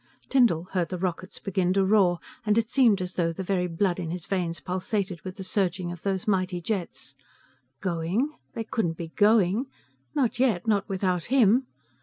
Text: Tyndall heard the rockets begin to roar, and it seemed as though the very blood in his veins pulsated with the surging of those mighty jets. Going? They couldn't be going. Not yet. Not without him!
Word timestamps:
Tyndall 0.29 0.63
heard 0.71 0.89
the 0.89 0.97
rockets 0.97 1.37
begin 1.37 1.73
to 1.73 1.85
roar, 1.85 2.17
and 2.43 2.57
it 2.57 2.71
seemed 2.71 3.03
as 3.03 3.13
though 3.13 3.31
the 3.31 3.43
very 3.43 3.67
blood 3.67 3.99
in 3.99 4.09
his 4.09 4.25
veins 4.25 4.59
pulsated 4.59 5.21
with 5.21 5.37
the 5.37 5.43
surging 5.43 5.91
of 5.91 6.01
those 6.01 6.27
mighty 6.27 6.59
jets. 6.59 7.13
Going? 7.81 8.33
They 8.53 8.63
couldn't 8.63 8.97
be 8.97 9.09
going. 9.09 9.67
Not 10.15 10.39
yet. 10.39 10.65
Not 10.65 10.89
without 10.89 11.25
him! 11.25 11.67